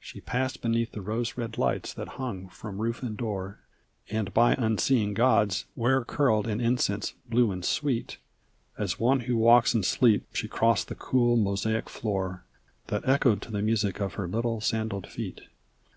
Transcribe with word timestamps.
She 0.00 0.20
passed 0.20 0.60
beneath 0.60 0.90
the 0.90 1.00
rose 1.00 1.38
red 1.38 1.56
lights 1.56 1.94
that 1.94 2.08
hung 2.18 2.48
from 2.48 2.82
roof 2.82 3.00
and 3.04 3.16
door, 3.16 3.60
And 4.10 4.34
by 4.34 4.54
unseeing 4.56 5.14
gods, 5.14 5.66
where 5.76 6.04
curled 6.04 6.48
an 6.48 6.60
incense, 6.60 7.14
blue 7.28 7.52
and 7.52 7.64
sweet; 7.64 8.18
As 8.76 8.98
one 8.98 9.20
who 9.20 9.36
walks 9.36 9.72
in 9.72 9.84
sleep 9.84 10.26
she 10.32 10.48
crossed 10.48 10.88
the 10.88 10.96
cool 10.96 11.36
mosaic 11.36 11.88
floor, 11.88 12.42
That 12.88 13.08
echoed 13.08 13.40
to 13.42 13.52
the 13.52 13.62
music 13.62 14.00
of 14.00 14.14
her 14.14 14.26
little 14.26 14.60
sandalled 14.60 15.06
feet. 15.06 15.42